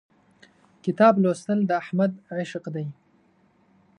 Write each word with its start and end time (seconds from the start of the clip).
کتاب 0.85 1.13
لوستل 1.23 1.59
د 1.65 1.71
احمد 1.81 2.11
عشق 2.37 2.63
دی. 2.75 2.87